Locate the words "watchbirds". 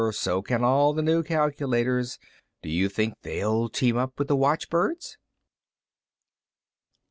4.35-5.15